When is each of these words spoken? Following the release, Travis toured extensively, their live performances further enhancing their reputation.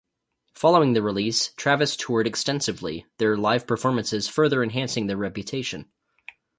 Following 0.55 0.93
the 0.93 1.03
release, 1.03 1.53
Travis 1.57 1.95
toured 1.95 2.25
extensively, 2.25 3.05
their 3.19 3.37
live 3.37 3.67
performances 3.67 4.27
further 4.27 4.63
enhancing 4.63 5.05
their 5.05 5.15
reputation. 5.15 5.91